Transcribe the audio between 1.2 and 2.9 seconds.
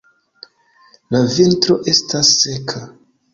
vintro estas seka.